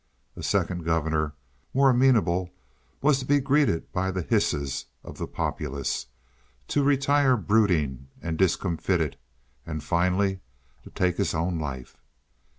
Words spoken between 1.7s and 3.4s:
more amenable, was to be